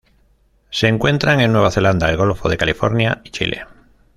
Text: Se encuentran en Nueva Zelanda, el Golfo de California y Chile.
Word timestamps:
Se 0.71 0.87
encuentran 0.87 1.41
en 1.41 1.51
Nueva 1.53 1.69
Zelanda, 1.69 2.09
el 2.09 2.17
Golfo 2.17 2.49
de 2.49 2.57
California 2.57 3.21
y 3.23 3.29
Chile. 3.29 3.67